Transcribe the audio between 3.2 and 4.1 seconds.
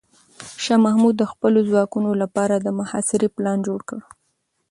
پلان جوړ کړ.